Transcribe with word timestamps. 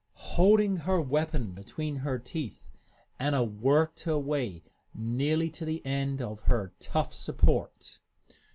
Holding 0.33 0.77
her 0.77 0.99
weapon 0.99 1.51
between 1.51 1.97
her 1.97 2.17
teeth, 2.17 2.71
Anna 3.19 3.43
worked 3.43 4.01
her 4.01 4.17
way 4.17 4.63
nearly 4.95 5.51
to 5.51 5.63
the 5.63 5.85
end 5.85 6.23
of 6.23 6.39
her 6.45 6.73
tough 6.79 7.13
support. 7.13 7.99